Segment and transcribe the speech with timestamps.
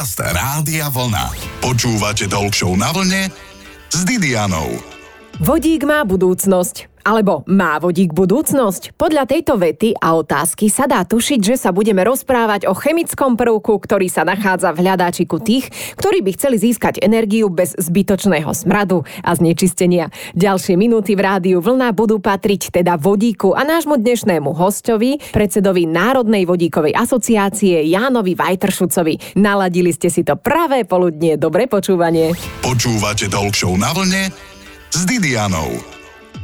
[0.00, 1.28] Podcast Rádia Vlna.
[1.60, 3.28] Počúvate Talk na vlne
[3.92, 4.80] s Didianou.
[5.36, 6.88] Vodík má budúcnosť.
[7.04, 8.96] Alebo má vodík budúcnosť?
[8.96, 13.80] Podľa tejto vety a otázky sa dá tušiť, že sa budeme rozprávať o chemickom prvku,
[13.80, 19.30] ktorý sa nachádza v hľadáčiku tých, ktorí by chceli získať energiu bez zbytočného smradu a
[19.32, 20.12] znečistenia.
[20.36, 26.44] Ďalšie minúty v rádiu Vlna budú patriť teda vodíku a nášmu dnešnému hostovi, predsedovi Národnej
[26.44, 29.40] vodíkovej asociácie Jánovi Vajtršucovi.
[29.40, 31.40] Naladili ste si to pravé poludnie.
[31.40, 32.36] Dobre počúvanie.
[32.60, 34.22] Počúvate Talk na vlne
[34.90, 35.99] s Didianou.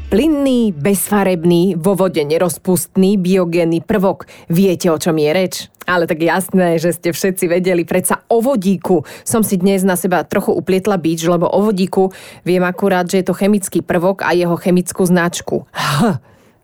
[0.06, 4.30] Plynný, bezfarebný, vo vode nerozpustný biogénny prvok.
[4.47, 5.55] Viete, o čom je reč?
[5.83, 9.02] Ale tak jasné, že ste všetci vedeli, predsa o vodíku.
[9.27, 12.14] Som si dnes na seba trochu uplietla bič, lebo o vodíku
[12.47, 15.66] viem akurát, že je to chemický prvok a jeho chemickú značku.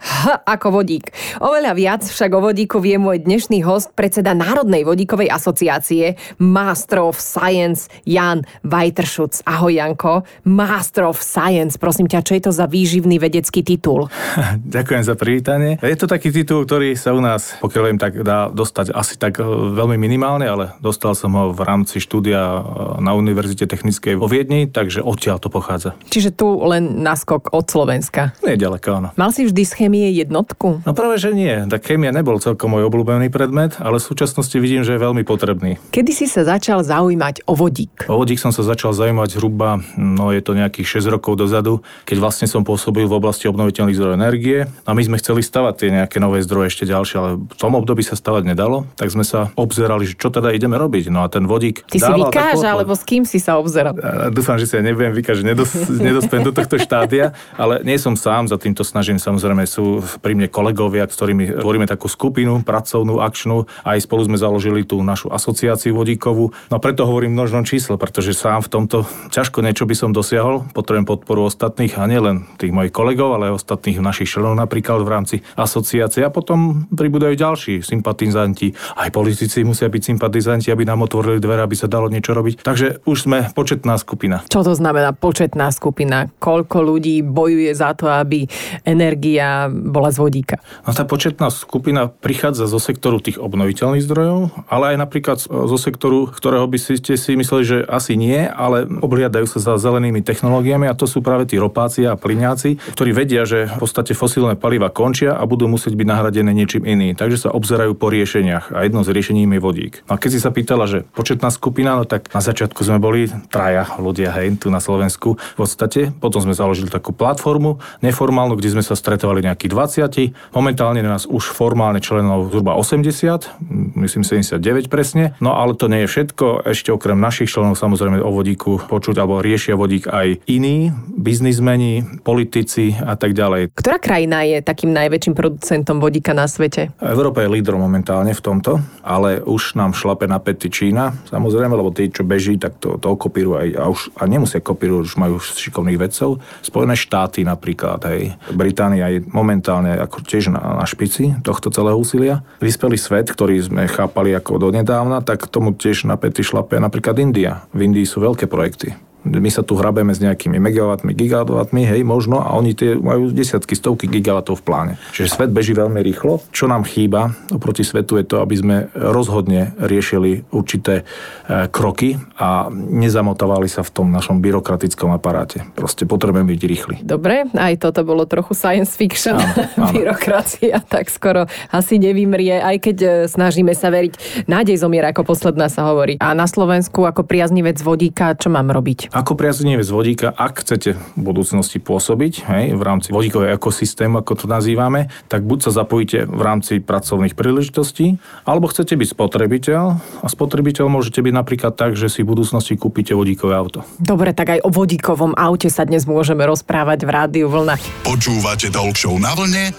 [0.02, 1.14] H ako vodík.
[1.38, 7.22] Oveľa viac však o vodíku vie môj dnešný host, predseda Národnej vodíkovej asociácie, Master of
[7.22, 9.46] Science, Jan Vajtršuc.
[9.46, 10.26] Ahoj Janko.
[10.42, 14.10] Master of Science, prosím ťa, čo je to za výživný vedecký titul?
[14.74, 15.78] Ďakujem za privítanie.
[15.78, 19.38] Je to taký titul, ktorý sa u nás, pokiaľ viem, tak dá dostať asi tak
[19.38, 22.60] e, veľmi minimálne, ale dostal som ho v rámci štúdia e,
[22.98, 25.94] na Univerzite technickej vo Viedni, takže odtiaľ to pochádza.
[26.10, 28.34] Čiže tu len naskok od Slovenska.
[28.42, 29.08] Nie ďaleko, áno.
[29.14, 30.80] Mal si vždy schémy chémie jednotku?
[30.88, 31.68] No práve, že nie.
[31.68, 35.76] Tak chémia nebol celkom môj obľúbený predmet, ale v súčasnosti vidím, že je veľmi potrebný.
[35.92, 38.08] Kedy si sa začal zaujímať o vodík?
[38.08, 42.24] O vodík som sa začal zaujímať zhruba, no je to nejakých 6 rokov dozadu, keď
[42.24, 46.16] vlastne som pôsobil v oblasti obnoviteľných zdrojov energie a my sme chceli stavať tie nejaké
[46.16, 50.08] nové zdroje ešte ďalšie, ale v tom období sa stavať nedalo, tak sme sa obzerali,
[50.08, 51.12] že čo teda ideme robiť.
[51.12, 51.84] No a ten vodík.
[51.84, 53.92] Ty si vykáž, alebo s kým si sa obzeral?
[54.00, 55.68] Ja dúfam, že si ja nebudem vykáž, nedos,
[56.08, 59.81] nedospiem do tohto štádia, ale nie som sám, za týmto snažím samozrejme sú
[60.22, 63.66] pri mne kolegovia, ktorými tvoríme takú skupinu, pracovnú, akčnú.
[63.82, 66.52] Aj spolu sme založili tú našu asociáciu vodíkovú.
[66.70, 68.96] No preto hovorím množnom číslo, pretože sám v tomto
[69.32, 70.68] ťažko niečo by som dosiahol.
[70.76, 75.10] Potrebujem podporu ostatných a nielen tých mojich kolegov, ale aj ostatných našich členov napríklad v
[75.10, 76.22] rámci asociácie.
[76.22, 78.76] A potom pribúdajú ďalší sympatizanti.
[78.94, 82.60] Aj politici musia byť sympatizanti, aby nám otvorili dvere, aby sa dalo niečo robiť.
[82.60, 84.44] Takže už sme početná skupina.
[84.52, 86.28] Čo to znamená početná skupina?
[86.36, 88.44] Koľko ľudí bojuje za to, aby
[88.84, 90.56] energia bola z vodíka?
[90.84, 96.28] No tá početná skupina prichádza zo sektoru tých obnoviteľných zdrojov, ale aj napríklad zo sektoru,
[96.28, 100.94] ktorého by ste si mysleli, že asi nie, ale obliadajú sa za zelenými technológiami a
[100.98, 105.32] to sú práve tí ropáci a plyňáci, ktorí vedia, že v podstate fosílne paliva končia
[105.32, 107.16] a budú musieť byť nahradené niečím iným.
[107.16, 109.94] Takže sa obzerajú po riešeniach a jedno z riešení je vodík.
[110.06, 113.30] No a keď si sa pýtala, že početná skupina, no tak na začiatku sme boli
[113.48, 116.10] traja ľudia, hej, tu na Slovensku v podstate.
[116.18, 120.56] Potom sme založili takú platformu neformálnu, kde sme sa stretovali nejakých 20 50.
[120.56, 123.62] Momentálne nás už formálne členov zhruba 80,
[124.00, 125.36] myslím 79 presne.
[125.38, 126.66] No ale to nie je všetko.
[126.66, 132.96] Ešte okrem našich členov samozrejme o vodíku počuť alebo riešia vodík aj iní biznismeni, politici
[132.96, 133.76] a tak ďalej.
[133.76, 136.94] Ktorá krajina je takým najväčším producentom vodíka na svete?
[136.98, 141.92] Európa je lídrom momentálne v tomto, ale už nám šlape na pety Čína, samozrejme, lebo
[141.92, 145.36] tí, čo beží, tak to, to kopírujú aj, a, už, a nemusia kopírujú, už majú
[145.38, 146.40] šikovných vedcov.
[146.64, 148.34] Spojené štáty napríklad, hej.
[148.54, 152.46] Británia je momentálne ako tiež na, na špici tohto celého úsilia.
[152.62, 157.66] Vyspelý svet, ktorý sme chápali ako donedávna, tak tomu tiež na pety šlape napríklad India.
[157.74, 162.42] V Indii sú veľké projekty my sa tu hrabeme s nejakými megawattmi, gigawattmi, hej, možno,
[162.42, 164.92] a oni tie majú desiatky, stovky gigawattov v pláne.
[165.14, 166.42] Čiže svet beží veľmi rýchlo.
[166.50, 172.66] Čo nám chýba oproti svetu je to, aby sme rozhodne riešili určité e, kroky a
[172.72, 175.62] nezamotovali sa v tom našom byrokratickom aparáte.
[175.78, 176.94] Proste potrebujeme byť rýchli.
[177.06, 179.38] Dobre, aj toto bolo trochu science fiction.
[179.38, 179.54] Áno,
[179.86, 179.92] áno.
[179.94, 184.44] Byrokracia tak skoro asi nevymrie, aj keď e, snažíme sa veriť.
[184.50, 186.18] Nádej zomiera, ako posledná sa hovorí.
[186.18, 189.11] A na Slovensku ako priaznivec vodíka, čo mám robiť?
[189.12, 194.46] Ako priaznivec vodíka, ak chcete v budúcnosti pôsobiť hej, v rámci vodíkového ekosystému, ako to
[194.48, 198.16] nazývame, tak buď sa zapojíte v rámci pracovných príležitostí,
[198.48, 199.84] alebo chcete byť spotrebiteľ
[200.24, 203.84] a spotrebiteľ môžete byť napríklad tak, že si v budúcnosti kúpite vodíkové auto.
[204.00, 207.76] Dobre, tak aj o vodíkovom aute sa dnes môžeme rozprávať v rádiu Vlna.
[208.08, 209.76] Počúvate Talk na vlne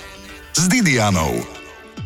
[0.53, 1.62] s Didianou.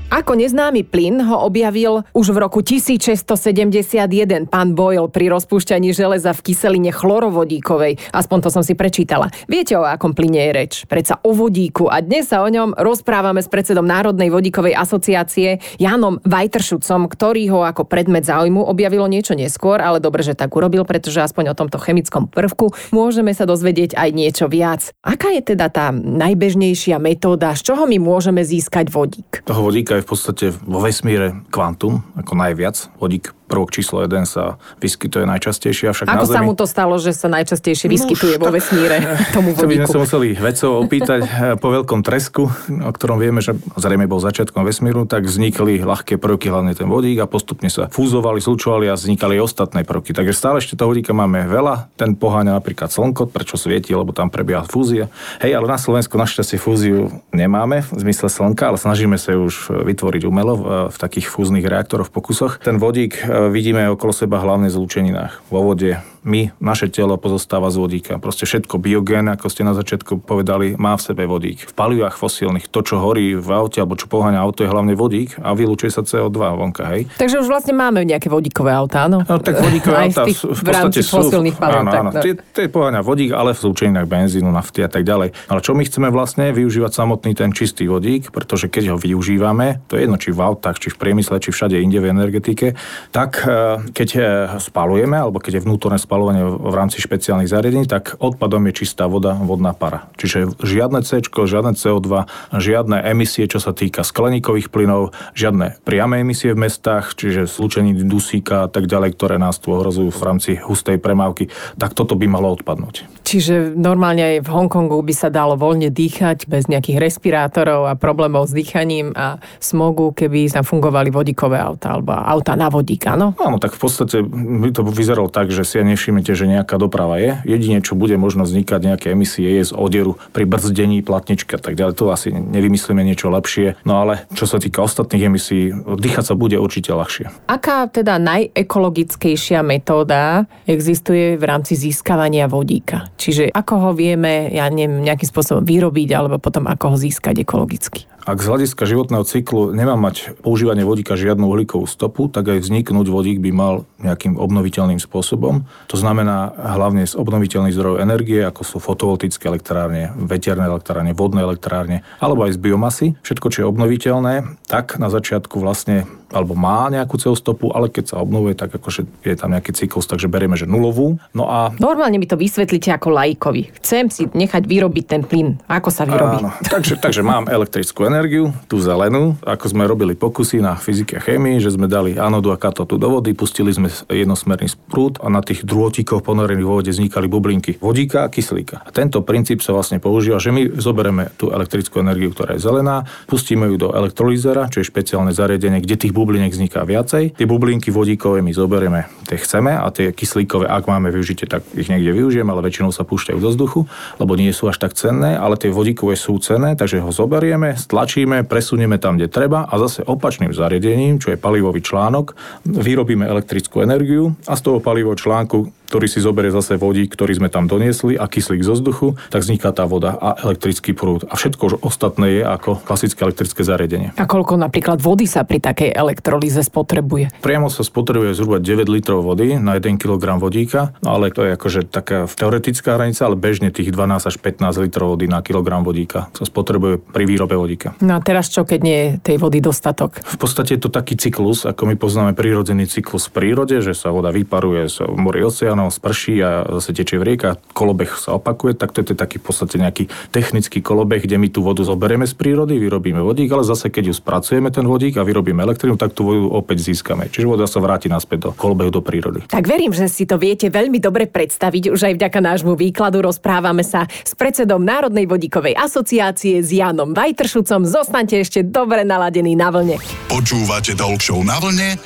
[0.08, 6.48] Ako neznámy plyn ho objavil už v roku 1671 pán Boyle pri rozpúšťaní železa v
[6.48, 8.00] kyseline chlorovodíkovej.
[8.16, 9.28] Aspoň to som si prečítala.
[9.52, 10.74] Viete, o akom plyne je reč?
[10.88, 11.92] Predsa o vodíku.
[11.92, 17.68] A dnes sa o ňom rozprávame s predsedom Národnej vodíkovej asociácie Janom Vajtršucom, ktorý ho
[17.68, 21.84] ako predmet záujmu objavilo niečo neskôr, ale dobre, že tak urobil, pretože aspoň o tomto
[21.84, 24.88] chemickom prvku môžeme sa dozvedieť aj niečo viac.
[25.04, 29.44] Aká je teda tá najbežnejšia metóda, z čoho my môžeme získať vodík?
[29.44, 32.94] Toho vodíka je v podstate vo vesmíre kvantum, ako najviac.
[33.02, 35.90] Vodík prvok číslo 1 sa vyskytuje najčastejšie.
[35.90, 36.48] Avšak Ako na sa Zemi...
[36.52, 39.00] mu to stalo, že sa najčastejšie vyskytuje No vo vesmíre
[39.36, 39.94] tomu To by sme vodíku?
[39.96, 44.68] sa museli vedcov opýtať eh, po veľkom tresku, o ktorom vieme, že zrejme bol začiatkom
[44.68, 49.40] vesmíru, tak vznikli ľahké prvky, hlavne ten vodík a postupne sa fúzovali, zlučovali a vznikali
[49.40, 50.12] aj ostatné prvky.
[50.12, 51.88] Takže stále ešte toho vodíka máme veľa.
[51.96, 55.08] Ten poháňa napríklad slnko, prečo svieti, lebo tam prebieha fúzia.
[55.40, 59.56] Hej, ale na Slovensku našťastie fúziu nemáme v zmysle slnka, ale snažíme sa ju už
[59.88, 62.60] vytvoriť umelo v, v takých fúznych reaktoroch v pokusoch.
[62.60, 65.48] Ten vodík eh, vidíme okolo seba hlavne v zlúčeninách.
[65.54, 68.20] Vo vode, my, naše telo pozostáva z vodíka.
[68.20, 71.72] Proste všetko biogén, ako ste na začiatku povedali, má v sebe vodík.
[71.72, 75.40] V palivách fosílnych, to, čo horí v aute alebo čo poháňa auto, je hlavne vodík
[75.40, 77.08] a vylúčuje sa CO2 vonka, hej.
[77.16, 79.24] Takže už vlastne máme nejaké vodíkové autá, áno?
[79.24, 81.88] No, tak vodíkové autá v, v rámci sú- fosílnych palív.
[81.88, 82.10] Áno, áno.
[82.12, 82.20] no.
[82.20, 85.32] Tie, tie poháňa vodík, ale v zlúčeninách benzínu, nafty a tak ďalej.
[85.48, 89.96] Ale čo my chceme vlastne využívať samotný ten čistý vodík, pretože keď ho využívame, to
[89.96, 92.76] je jedno, či v autách, či v priemysle, či všade inde v energetike,
[93.16, 94.26] tak eh, keď eh,
[94.60, 99.38] spalujeme, alebo keď je vnútorné spalovanie v rámci špeciálnych zariadení, tak odpadom je čistá voda,
[99.38, 100.10] vodná para.
[100.18, 102.26] Čiže žiadne C, žiadne CO2,
[102.58, 108.66] žiadne emisie, čo sa týka skleníkových plynov, žiadne priame emisie v mestách, čiže zlučeniny dusíka
[108.66, 112.50] a tak ďalej, ktoré nás tu ohrozujú v rámci hustej premávky, tak toto by malo
[112.50, 113.06] odpadnúť.
[113.22, 118.50] Čiže normálne aj v Hongkongu by sa dalo voľne dýchať bez nejakých respirátorov a problémov
[118.50, 123.38] s dýchaním a smogu, keby tam fungovali vodíkové auta alebo auta na vodík, áno?
[123.38, 127.18] Áno, tak v podstate by to vyzeralo tak, že si aj nevšimnete, že nejaká doprava
[127.18, 127.42] je.
[127.42, 131.98] Jedine, čo bude možno vznikať nejaké emisie, je z odieru pri brzdení, platnička tak ďalej.
[131.98, 133.82] To asi nevymyslíme niečo lepšie.
[133.82, 137.50] No ale čo sa týka ostatných emisí, dýchať sa bude určite ľahšie.
[137.50, 143.10] Aká teda najekologickejšia metóda existuje v rámci získavania vodíka?
[143.18, 148.06] Čiže ako ho vieme, ja neviem, nejakým spôsobom vyrobiť alebo potom ako ho získať ekologicky?
[148.28, 153.08] Ak z hľadiska životného cyklu nemá mať používanie vodíka žiadnu uhlíkovú stopu, tak aj vzniknúť
[153.08, 155.64] vodík by mal nejakým obnoviteľným spôsobom.
[155.88, 162.04] To znamená hlavne z obnoviteľných zdrojov energie, ako sú fotovoltické elektrárne, veterné elektrárne, vodné elektrárne,
[162.20, 163.08] alebo aj z biomasy.
[163.24, 168.16] Všetko, čo je obnoviteľné, tak na začiatku vlastne alebo má nejakú CO stopu, ale keď
[168.16, 171.20] sa obnovuje, tak akože je tam nejaký cyklus, takže berieme, že nulovú.
[171.32, 173.72] No a Normálne mi to vysvetlíte ako lajkovi.
[173.80, 175.56] Chcem si nechať vyrobiť ten plyn.
[175.72, 176.44] Ako sa vyrobí?
[176.44, 181.24] Áno, takže, takže mám elektrickú energiu, tú zelenú, ako sme robili pokusy na fyzike a
[181.24, 185.40] chémii, že sme dali anodu a katotu do vody, pustili sme jednosmerný sprúd a na
[185.40, 188.84] tých drôtikoch ponorených vo vode vznikali bublinky vodíka a kyslíka.
[188.84, 193.06] A tento princíp sa vlastne používa, že my zoberieme tú elektrickú energiu, ktorá je zelená,
[193.30, 197.38] pustíme ju do elektrolízera, čo je špeciálne zariadenie, kde tých bubliniek vzniká viacej.
[197.38, 201.88] Tie bublinky vodíkové my zoberieme, tie chceme a tie kyslíkové, ak máme využitie, tak ich
[201.88, 203.86] niekde využijeme, ale väčšinou sa púšťajú do vzduchu,
[204.18, 208.50] lebo nie sú až tak cenné, ale tie vodíkové sú cenné, takže ho zoberieme, stlačíme,
[208.50, 212.34] presunieme tam, kde treba a zase opačným zariadením, čo je palivový článok,
[212.66, 217.50] vyrobíme elektrickú energiu a z toho palivového článku ktorý si zoberie zase vodík, ktorý sme
[217.50, 221.24] tam doniesli a kyslík zo vzduchu, tak vzniká tá voda a elektrický prúd.
[221.32, 224.12] A všetko už ostatné je ako klasické elektrické zariadenie.
[224.20, 227.40] A koľko napríklad vody sa pri takej elektrolíze spotrebuje?
[227.40, 231.56] Priamo sa spotrebuje zhruba 9 litrov vody na 1 kg vodíka, no ale to je
[231.56, 236.28] akože taká teoretická hranica, ale bežne tých 12 až 15 litrov vody na kilogram vodíka
[236.36, 237.96] sa spotrebuje pri výrobe vodíka.
[238.04, 240.20] No a teraz čo, keď nie je tej vody dostatok?
[240.20, 244.12] V podstate je to taký cyklus, ako my poznáme prírodzený cyklus v prírode, že sa
[244.12, 245.40] voda vyparuje z morí
[245.78, 249.46] oceánov, sprší a zase tečie v rieka, kolobeh sa opakuje, tak to je taký v
[249.46, 253.94] podstate nejaký technický kolobeh, kde my tú vodu zoberieme z prírody, vyrobíme vodík, ale zase
[253.94, 257.30] keď ju spracujeme ten vodík a vyrobíme elektrínu, tak tú vodu opäť získame.
[257.30, 259.46] Čiže voda sa vráti naspäť do kolobehu do prírody.
[259.46, 261.94] Tak verím, že si to viete veľmi dobre predstaviť.
[261.94, 267.86] Už aj vďaka nášmu výkladu rozprávame sa s predsedom Národnej vodíkovej asociácie s Janom Vajtršucom.
[267.86, 270.02] Zostaňte ešte dobre naladení na vlne.
[270.32, 271.98] Počúvate Show na vlne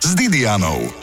[0.00, 0.99] s Didianou.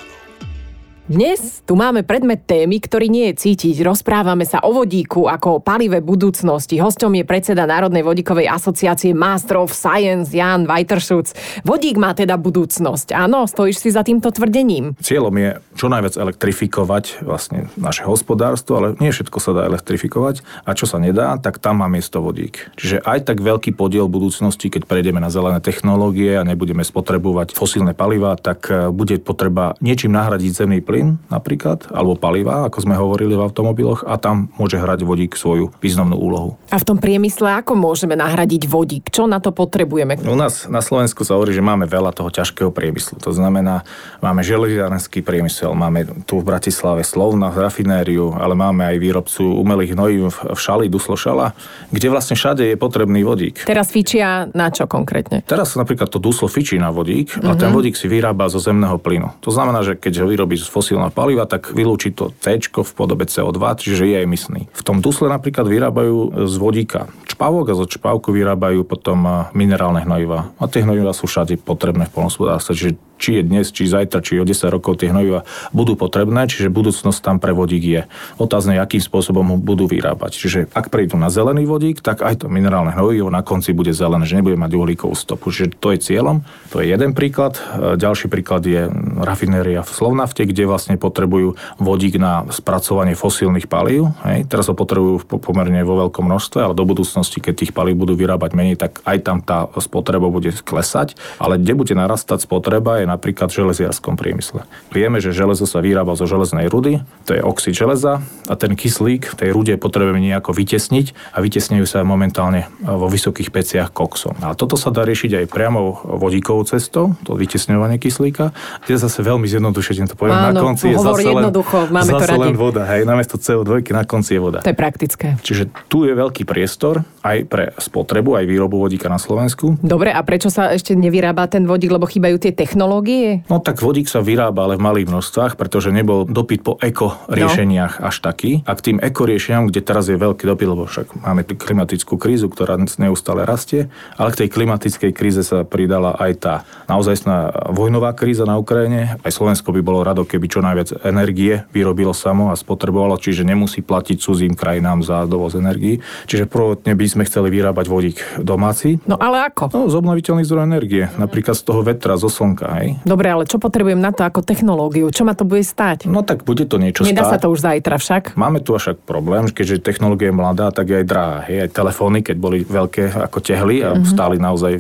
[1.08, 3.80] Dnes tu máme predmet témy, ktorý nie je cítiť.
[3.80, 6.84] Rozprávame sa o vodíku ako o palive budúcnosti.
[6.84, 11.32] Hostom je predseda Národnej vodíkovej asociácie Master of Science Jan Vajtršuc.
[11.64, 13.16] Vodík má teda budúcnosť.
[13.16, 15.00] Áno, stojíš si za týmto tvrdením.
[15.00, 15.50] Cieľom je
[15.80, 21.00] čo najviac elektrifikovať vlastne naše hospodárstvo, ale nie všetko sa dá elektrifikovať a čo sa
[21.00, 22.68] nedá, tak tam má miesto vodík.
[22.76, 27.96] Čiže aj tak veľký podiel budúcnosti, keď prejdeme na zelené technológie a nebudeme spotrebovať fosílne
[27.96, 32.98] paliva, tak eh, bude potreba niečím nahradiť zemný plyn plyn napríklad, alebo paliva, ako sme
[32.98, 36.58] hovorili v automobiloch, a tam môže hrať vodík svoju významnú úlohu.
[36.74, 39.14] A v tom priemysle ako môžeme nahradiť vodík?
[39.14, 40.18] Čo na to potrebujeme?
[40.26, 43.22] U nás na Slovensku sa hovorí, že máme veľa toho ťažkého priemyslu.
[43.22, 43.86] To znamená,
[44.26, 50.34] máme železiarenský priemysel, máme tu v Bratislave Slovna, rafinériu, ale máme aj výrobcu umelých hnojív
[50.34, 51.54] v Šali, Duslo Šala,
[51.94, 53.70] kde vlastne všade je potrebný vodík.
[53.70, 55.46] Teraz fičia na čo konkrétne?
[55.46, 59.38] Teraz napríklad to Duslo fičí na vodík a ten vodík si vyrába zo zemného plynu.
[59.44, 63.28] To znamená, že keď ho vyrobí z fosílneho paliva, tak vylúči to C v podobe
[63.28, 64.72] CO2, čiže je emisný.
[64.72, 70.56] V tom Dusle napríklad vyrábajú z vodíka čpavok a zo čpavku vyrábajú potom minerálne hnojiva.
[70.58, 74.38] A tie hnojiva sú všade potrebné v polnospodárstve, čiže či je dnes, či zajtra, či
[74.38, 78.02] o 10 rokov tie hnojiva budú potrebné, čiže budúcnosť tam pre vodík je.
[78.38, 80.38] Otázne, akým spôsobom ho budú vyrábať.
[80.38, 84.24] Čiže ak prejdú na zelený vodík, tak aj to minerálne hnojivo na konci bude zelené,
[84.30, 85.50] že nebude mať uhlíkovú stopu.
[85.50, 86.46] Čiže to je cieľom.
[86.74, 87.58] To je jeden príklad.
[87.58, 88.86] E, ďalší príklad je
[89.18, 94.14] rafinéria v Slovnafte, kde vlastne potrebujú vodík na spracovanie fosílnych palív.
[94.22, 94.46] Hej.
[94.46, 98.54] Teraz ho potrebujú pomerne vo veľkom množstve, ale do budúcnosti, keď tých palív budú vyrábať
[98.54, 101.18] menej, tak aj tam tá spotreba bude klesať.
[101.42, 104.70] Ale kde bude narastať spotreba je napríklad v železiarskom priemysle.
[104.94, 109.34] Vieme, že železo sa vyrába zo železnej rudy, to je oxid železa a ten kyslík
[109.34, 114.38] v tej rude potrebujeme nejako vytesniť a vytesňujú sa momentálne vo vysokých peciach koksom.
[114.46, 118.54] A toto sa dá riešiť aj priamo vodíkovou cestou, to vytesňovanie kyslíka,
[118.86, 122.44] kde zase veľmi zjednodušene to poviem, Áno, konci je zase len, máme zase to radi.
[122.52, 124.60] len voda, hej, namiesto CO2 na konci je voda.
[124.60, 125.40] To je praktické.
[125.40, 129.80] Čiže tu je veľký priestor aj pre spotrebu, aj výrobu vodíka na Slovensku.
[129.80, 133.48] Dobre, a prečo sa ešte nevyrába ten vodík, lebo chýbajú tie technológie?
[133.48, 138.04] No tak vodík sa vyrába ale v malých množstvách, pretože nebol dopyt po eko riešeniach
[138.04, 138.12] no.
[138.12, 138.64] až taký.
[138.68, 142.20] A k tým eko riešeniam, kde teraz je veľký dopyt, lebo však máme tú klimatickú
[142.20, 146.54] krízu, ktorá neustále rastie, ale k tej klimatickej kríze sa pridala aj tá
[146.88, 149.20] naozajstná vojnová kríza na Ukrajine.
[149.22, 153.84] Aj Slovensko by bolo rado, keby čo najviac energie vyrobilo samo a spotrebovalo, čiže nemusí
[153.84, 156.00] platiť cudzím krajinám za dovoz energii.
[156.26, 158.98] Čiže prvotne by sme chceli vyrábať vodík domáci.
[159.06, 159.70] No ale ako?
[159.74, 162.68] No, z obnoviteľných zdrojov energie, napríklad z toho vetra, zo slnka.
[162.82, 162.88] Hej.
[163.04, 165.10] Dobre, ale čo potrebujem na to ako technológiu?
[165.12, 166.06] Čo ma to bude stať?
[166.08, 167.32] No tak bude to niečo Nedá stáť.
[167.34, 168.24] sa to už zajtra však?
[168.40, 171.38] Máme tu však problém, že keďže technológia je mladá, tak je aj drahá.
[171.50, 174.06] Hej, aj telefóny, keď boli veľké ako tehly a mm-hmm.
[174.06, 174.80] stáli naozaj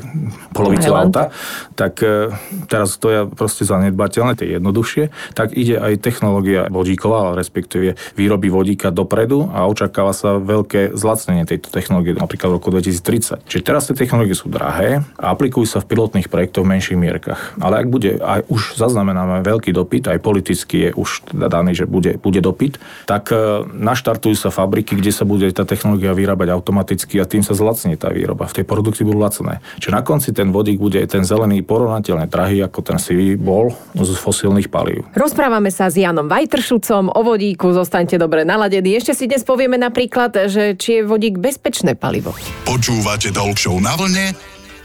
[0.54, 1.34] polovicu auta,
[1.74, 2.32] tak e,
[2.70, 5.04] teraz to je proste zanedbateľné, to je jednoduchšie.
[5.34, 11.74] Tak ide aj technológia vodíková, respektíve výroby vodíka dopredu a očakáva sa veľké zlacnenie tejto
[11.74, 13.50] technológie, napríklad v roku 2030.
[13.50, 17.58] Čiže teraz tie technológie sú drahé a aplikujú sa v pilotných projektoch v menších mierkach.
[17.58, 21.90] Ale ak bude aj už zaznamenáme veľký dopyt, aj politicky je už teda daný, že
[21.90, 22.78] bude, bude dopyt,
[23.10, 27.58] tak e, naštartujú sa fabriky, kde sa bude tá technológia vyrábať automaticky a tým sa
[27.58, 28.46] zlacní tá výroba.
[28.46, 29.64] V tej produkty budú lacné.
[29.82, 34.14] Čiže na konci ten vodík bude ten zelený porovnateľne drahý, ako ten sivý bol z
[34.18, 35.08] fosílnych palív.
[35.48, 39.00] Rozprávame sa s Janom Vajtršucom o vodíku, zostaňte dobre naladení.
[39.00, 42.36] Ešte si dnes povieme napríklad, že či je vodík bezpečné palivo.
[42.68, 44.36] Počúvate Talk na vlne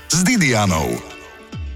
[0.07, 1.12] s Didianou.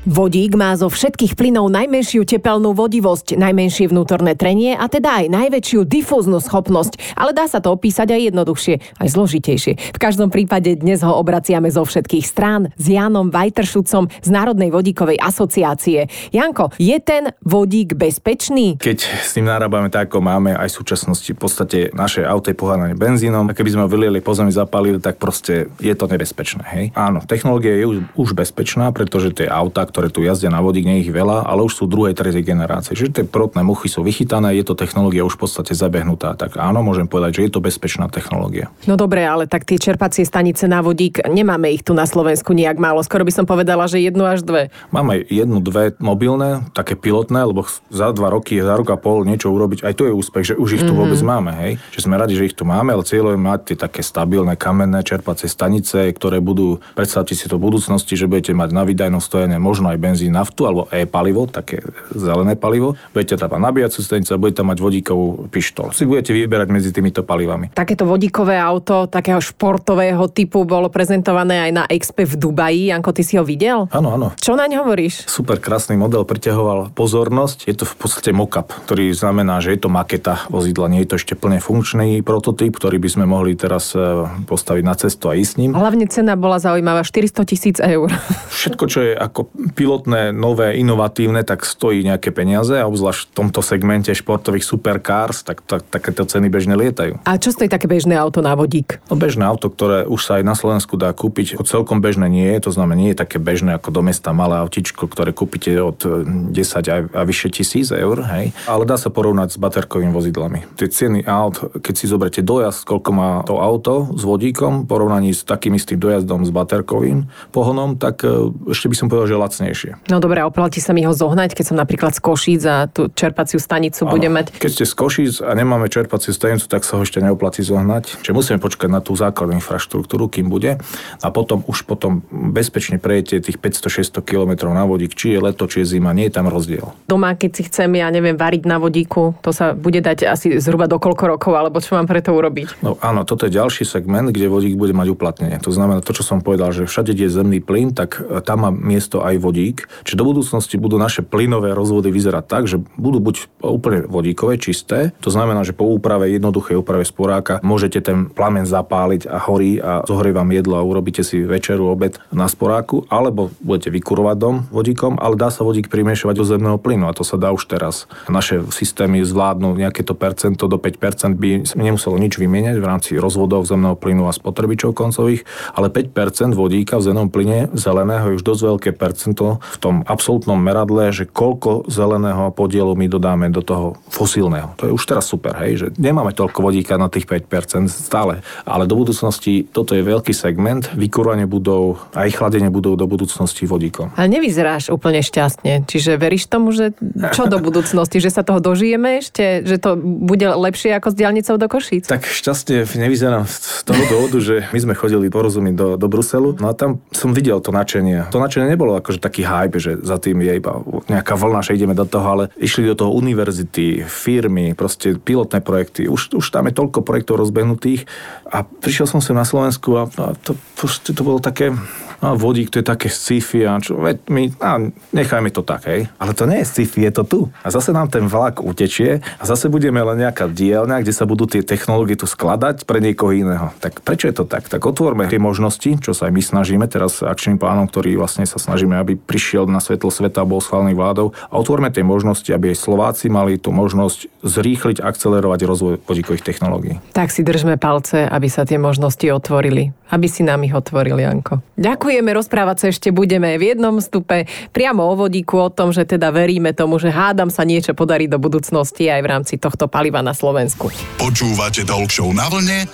[0.07, 5.83] Vodík má zo všetkých plynov najmenšiu tepelnú vodivosť, najmenšie vnútorné trenie a teda aj najväčšiu
[5.83, 9.73] difúznu schopnosť, ale dá sa to opísať aj jednoduchšie, aj zložitejšie.
[9.75, 15.19] V každom prípade dnes ho obraciame zo všetkých strán s Jánom Vajtršucom z Národnej vodíkovej
[15.19, 16.07] asociácie.
[16.31, 18.79] Janko, je ten vodík bezpečný?
[18.79, 22.55] Keď s ním narábame tak, ako máme aj v súčasnosti, v podstate naše auto je
[22.55, 26.63] pohádané benzínom, a keby sme ho vylieli po zemi zapalili, tak proste je to nebezpečné.
[26.63, 26.85] Hej?
[26.95, 31.01] Áno, technológia je už, už bezpečná, pretože tie autá, ktoré tu jazdia na vodík, nie
[31.01, 32.93] ich veľa, ale už sú druhej, tretej generácie.
[32.93, 36.37] Čiže tie prvotné muchy sú vychytané, je to technológia už v podstate zabehnutá.
[36.37, 38.69] Tak áno, môžem povedať, že je to bezpečná technológia.
[38.85, 42.77] No dobre, ale tak tie čerpacie stanice na vodík, nemáme ich tu na Slovensku nejak
[42.77, 43.01] málo.
[43.01, 44.69] Skoro by som povedala, že jednu až dve.
[44.93, 49.49] Máme jednu, dve mobilné, také pilotné, lebo za dva roky, za rok a pol niečo
[49.49, 51.01] urobiť, aj to je úspech, že už ich tu mm-hmm.
[51.09, 51.57] vôbec máme.
[51.57, 51.73] Hej?
[51.97, 55.01] Že sme radi, že ich tu máme, ale cieľom je mať tie také stabilné kamenné
[55.01, 59.57] čerpacie stanice, ktoré budú, predstavte si to v budúcnosti, že budete mať na výdajnom stojene
[59.57, 62.95] možno aj benzín, naftu alebo e-palivo, také zelené palivo.
[63.13, 65.93] Budete tam mať nabíjacú stanicu a budete tam mať vodíkovú pištol.
[65.93, 67.75] Si budete vyberať medzi týmito palivami.
[67.75, 72.93] Takéto vodíkové auto takého športového typu bolo prezentované aj na Expe v Dubaji.
[72.95, 73.89] Janko, ty si ho videl?
[73.91, 74.33] Áno, áno.
[74.39, 75.27] Čo naň hovoríš?
[75.27, 77.67] Super krásny model, priťahoval pozornosť.
[77.67, 81.19] Je to v podstate mock-up, ktorý znamená, že je to maketa vozidla, nie je to
[81.19, 85.47] ešte plne funkčný prototyp, ktorý by sme mohli teraz e, postaviť na cestu a ísť
[85.47, 85.71] s ním.
[85.73, 88.11] Hlavne cena bola zaujímavá, 400 tisíc eur.
[88.51, 93.61] Všetko, čo je ako pilotné, nové, inovatívne, tak stojí nejaké peniaze a obzvlášť v tomto
[93.61, 97.21] segmente športových supercars, tak, tak takéto ceny bežne lietajú.
[97.29, 99.05] A čo stojí také bežné auto na vodík?
[99.13, 102.67] No bežné auto, ktoré už sa aj na Slovensku dá kúpiť, celkom bežné nie je,
[102.67, 107.13] to znamená nie je také bežné ako do mesta malé autičko, ktoré kúpite od 10
[107.13, 108.57] a vyše tisíc eur, hej.
[108.65, 110.65] Ale dá sa porovnať s baterkovými vozidlami.
[110.81, 115.45] Tie ceny aut, keď si zoberiete dojazd, koľko má to auto s vodíkom, porovnaní s
[115.45, 119.91] takým istým dojazdom s baterkovým pohonom, tak e, ešte by som povedal, že lacnejšie.
[120.07, 123.59] No dobre, oplatí sa mi ho zohnať, keď som napríklad z Košíc a tú čerpaciu
[123.59, 124.13] stanicu ano.
[124.15, 124.55] budem mať.
[124.63, 128.23] Keď ste z Košíc a nemáme čerpaciu stanicu, tak sa ho ešte neoplatí zohnať.
[128.23, 130.79] Čiže musíme počkať na tú základnú infraštruktúru, kým bude.
[131.23, 135.83] A potom už potom bezpečne prejete tých 500-600 km na vodík, či je leto, či
[135.83, 136.95] je zima, nie je tam rozdiel.
[137.11, 140.87] Doma, keď si chcem, ja neviem, variť na vodíku, to sa bude dať asi zhruba
[140.87, 142.85] do koľko rokov, alebo čo mám preto urobiť?
[142.85, 145.59] No áno, toto je ďalší segment, kde vodík bude mať uplatnenie.
[145.65, 148.71] To znamená to, čo som povedal, že všade, kde je zemný plyn, tak tam má
[148.71, 149.87] miesto aj vodík.
[150.03, 155.15] Čiže do budúcnosti budú naše plynové rozvody vyzerať tak, že budú buď úplne vodíkové, čisté,
[155.23, 160.03] to znamená, že po úprave, jednoduchej úprave sporáka môžete ten plamen zapáliť a horí a
[160.03, 165.21] zohrie vám jedlo a urobíte si večeru, obed na sporáku, alebo budete vykurovať dom vodíkom,
[165.23, 168.11] ale dá sa vodík primiešovať do zemného plynu a to sa dá už teraz.
[168.27, 173.69] Naše systémy zvládnu nejaké to percento do 5% by nemuselo nič vymieňať v rámci rozvodov
[173.69, 175.45] zemného plynu a spotrebičov koncových,
[175.77, 180.57] ale 5% vodíka v zemnom plyne zeleného je už dosť veľké percento v tom absolútnom
[180.57, 184.73] meradle, že koľko zeleného podielu my dodáme do toho fosílneho.
[184.81, 188.89] To je už teraz super, hej, že nemáme toľko vodíka na tých 5% stále, ale
[188.89, 194.15] do budúcnosti toto je veľký segment, vykurovanie budov a aj chladenie budov do budúcnosti vodíkom.
[194.17, 196.97] Ale nevyzeráš úplne šťastne, čiže veríš tomu, že
[197.35, 201.57] čo do budúcnosti, že sa toho dožijeme ešte, že to bude lepšie ako s diálnicou
[201.59, 202.07] do Košíc?
[202.07, 206.71] Tak šťastne nevyzerám z toho dôvodu, že my sme chodili porozumieť do, do Bruselu, no
[206.71, 208.31] a tam som videl to nadšenie.
[208.31, 210.79] To nadšenie nebolo akože taký hype, že za tým je iba
[211.11, 216.07] nejaká vlna, že ideme do toho, ale išli do toho univerzity, firmy, proste pilotné projekty.
[216.07, 218.07] Už, už tam je toľko projektov rozbehnutých
[218.47, 221.75] a prišiel som sem na Slovensku a, a to, proste to bolo také
[222.21, 224.81] a vodík to je také sci-fi a čo, veď my, a
[225.13, 226.09] nechajme to tak, hej.
[226.17, 227.41] Ale to nie je sci-fi, je to tu.
[227.61, 231.45] A zase nám ten vlak utečie a zase budeme len nejaká dielňa, kde sa budú
[231.45, 233.69] tie technológie tu skladať pre niekoho iného.
[233.85, 234.69] Tak prečo je to tak?
[234.73, 238.57] Tak otvorme tie možnosti, čo sa aj my snažíme teraz akčným plánom, ktorý vlastne sa
[238.57, 241.33] snažíme, aby prišiel na svetlo sveta a bol schválený vládou.
[241.49, 247.01] A otvorme tie možnosti, aby aj Slováci mali tú možnosť zrýchliť, akcelerovať rozvoj vodíkových technológií.
[247.17, 249.95] Tak si držme palce, aby sa tie možnosti otvorili.
[250.13, 251.65] Aby si nám ich otvorili, Janko.
[251.75, 256.09] Ďakujem Ďakujeme, rozprávať sa ešte budeme v jednom stupe priamo o vodíku, o tom, že
[256.09, 260.25] teda veríme tomu, že hádam sa niečo podarí do budúcnosti aj v rámci tohto paliva
[260.25, 260.89] na Slovensku.
[261.21, 262.89] Počúvate Talk na vlne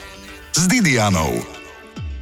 [0.53, 1.39] s Didianou.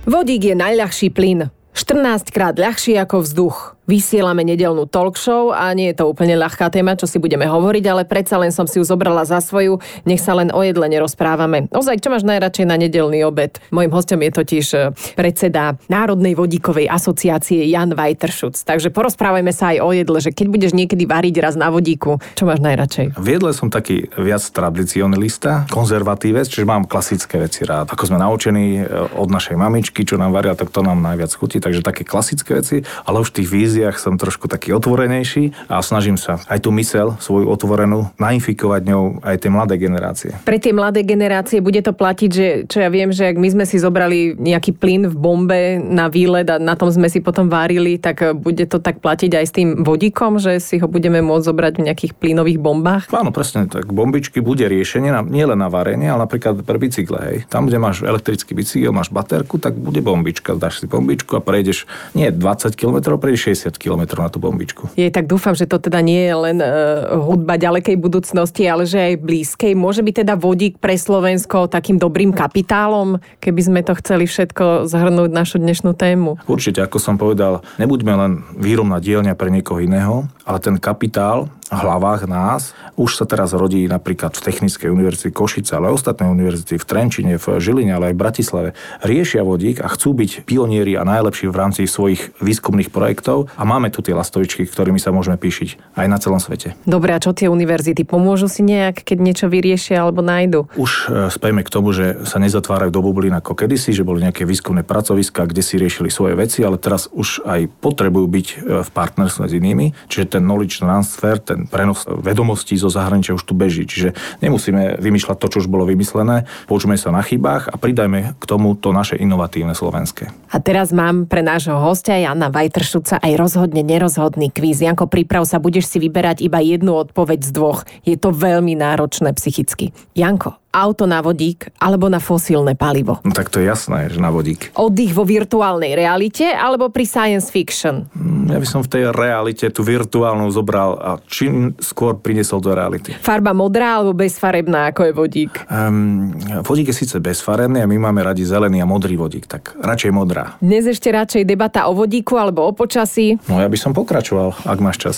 [0.04, 1.48] Vodík je najľahší plyn.
[1.72, 3.79] 14 krát ľahší ako vzduch.
[3.90, 7.84] Vysielame nedelnú talk show a nie je to úplne ľahká téma, čo si budeme hovoriť,
[7.90, 11.66] ale predsa len som si ju zobrala za svoju, nech sa len o jedle nerozprávame.
[11.74, 13.58] Ozaj, čo máš najradšej na nedelný obed?
[13.74, 14.78] Mojím hostom je totiž e,
[15.18, 18.62] predseda Národnej vodíkovej asociácie Jan Vajteršuc.
[18.62, 22.46] Takže porozprávajme sa aj o jedle, že keď budeš niekedy variť raz na vodíku, čo
[22.46, 23.18] máš najradšej?
[23.18, 27.90] V jedle som taký viac tradicionalista, konzervatívec, čiže mám klasické veci rád.
[27.90, 31.58] Ako sme naučení e, od našej mamičky, čo nám varia, tak to nám najviac chutí,
[31.58, 36.20] takže také klasické veci, ale už tých víz víziách som trošku taký otvorenejší a snažím
[36.20, 40.30] sa aj tú mysel svoju otvorenú nainfikovať ňou aj tie mladé generácie.
[40.44, 43.64] Pre tie mladé generácie bude to platiť, že čo ja viem, že ak my sme
[43.64, 47.96] si zobrali nejaký plyn v bombe na výlet a na tom sme si potom várili,
[47.96, 51.72] tak bude to tak platiť aj s tým vodíkom, že si ho budeme môcť zobrať
[51.80, 53.08] v nejakých plynových bombách?
[53.16, 53.88] Áno, presne tak.
[53.88, 57.18] Bombičky bude riešenie na, nielen na varenie, ale napríklad pre bicykle.
[57.32, 57.36] Hej.
[57.48, 60.52] Tam, kde máš elektrický bicykel, máš baterku, tak bude bombička.
[60.60, 64.90] Dáš si bombičku a prejdeš nie 20 km, prejdeš 60 50 km na tú bombičku.
[64.98, 68.98] Je, tak dúfam, že to teda nie je len uh, hudba ďalekej budúcnosti, ale že
[68.98, 69.72] aj blízkej.
[69.78, 75.30] Môže byť teda vodík pre Slovensko takým dobrým kapitálom, keby sme to chceli všetko zhrnúť
[75.30, 76.42] našu dnešnú tému?
[76.50, 82.26] Určite, ako som povedal, nebuďme len výrobná dielňa pre niekoho iného, ale ten kapitál hlavách
[82.26, 82.74] nás.
[82.98, 87.32] Už sa teraz rodí napríklad v Technickej univerzite Košice, ale aj ostatné univerzity v Trenčine,
[87.38, 88.68] v Žiline, ale aj v Bratislave
[89.06, 93.88] riešia vodík a chcú byť pionieri a najlepší v rámci svojich výskumných projektov a máme
[93.94, 96.74] tu tie lastovičky, ktorými sa môžeme píšiť aj na celom svete.
[96.84, 98.02] Dobre, a čo tie univerzity?
[98.02, 100.66] Pomôžu si nejak, keď niečo vyriešia alebo nájdu?
[100.74, 104.42] Už e, spejme k tomu, že sa nezatvárajú do bublín ako kedysi, že boli nejaké
[104.42, 108.90] výskumné pracoviska, kde si riešili svoje veci, ale teraz už aj potrebujú byť e, v
[108.90, 109.86] partnerstve s inými.
[110.10, 113.84] Čiže ten knowledge transfer, ten ten prenos vedomostí zo zahraničia už tu beží.
[113.84, 118.44] Čiže nemusíme vymýšľať to, čo už bolo vymyslené, počujeme sa na chybách a pridajme k
[118.48, 120.32] tomu to naše inovatívne slovenské.
[120.48, 124.80] A teraz mám pre nášho hostia Jana Vajtršuca aj rozhodne nerozhodný kvíz.
[124.80, 127.84] Janko, priprav sa, budeš si vyberať iba jednu odpoveď z dvoch.
[128.08, 129.92] Je to veľmi náročné psychicky.
[130.16, 133.18] Janko, auto na vodík alebo na fosílne palivo?
[133.26, 134.70] No tak to je jasné, že na vodík.
[134.78, 138.06] Oddych vo virtuálnej realite alebo pri science fiction?
[138.14, 142.70] Mm, Ja by som v tej realite tú virtuálnu zobral a čím skôr priniesol do
[142.70, 143.14] reality.
[143.18, 145.52] Farba modrá alebo bezfarebná, ako je vodík?
[145.66, 150.10] Um, vodík je síce bezfarebný a my máme radi zelený a modrý vodík, tak radšej
[150.14, 150.54] modrá.
[150.62, 153.38] Dnes ešte radšej debata o vodíku alebo o počasí.
[153.50, 155.16] No ja by som pokračoval, ak máš čas.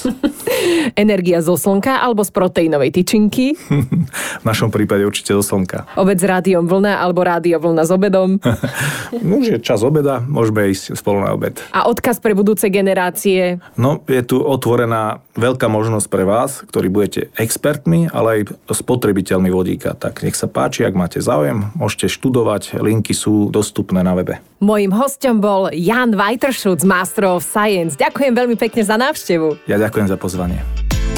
[1.05, 3.53] Energia zo slnka alebo z proteínovej tyčinky.
[4.43, 5.91] v našom prípade určite zo slnka.
[5.99, 8.39] Obed s rádiom vlna alebo rádio vlna s obedom.
[9.43, 11.59] Už je čas obeda, môžeme ísť spolu na obed.
[11.75, 13.59] A odkaz pre budúce generácie.
[13.75, 19.99] No, je tu otvorená veľká možnosť pre vás, ktorí budete expertmi, ale aj spotrebiteľmi vodíka.
[19.99, 24.39] Tak nech sa páči, ak máte záujem, môžete študovať, linky sú dostupné na webe.
[24.63, 27.99] Mojím hostom bol Jan Weiterschutz, Master of Science.
[27.99, 29.67] Ďakujem veľmi pekne za návštevu.
[29.67, 30.63] Ja ďakujem za pozvanie.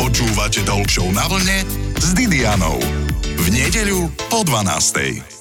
[0.01, 1.67] Počúvate Show na vlne
[2.01, 3.04] s Didianou.
[3.55, 5.34] Nedeľu po 12.